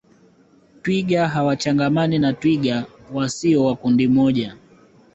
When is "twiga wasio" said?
2.33-3.63